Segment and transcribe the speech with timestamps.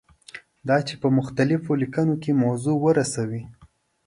[0.67, 3.43] دا چې په مختلفو لیکنو کې موضوع ورسوي.